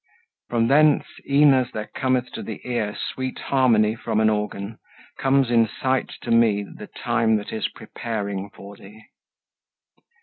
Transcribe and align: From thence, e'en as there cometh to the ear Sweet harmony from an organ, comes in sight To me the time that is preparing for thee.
From 0.49 0.67
thence, 0.67 1.05
e'en 1.29 1.53
as 1.53 1.69
there 1.73 1.91
cometh 1.93 2.31
to 2.31 2.41
the 2.41 2.59
ear 2.67 2.97
Sweet 2.97 3.37
harmony 3.37 3.93
from 3.93 4.19
an 4.19 4.31
organ, 4.31 4.79
comes 5.19 5.51
in 5.51 5.69
sight 5.69 6.09
To 6.23 6.31
me 6.31 6.63
the 6.63 6.87
time 6.87 7.35
that 7.35 7.53
is 7.53 7.67
preparing 7.67 8.49
for 8.49 8.75
thee. 8.75 9.03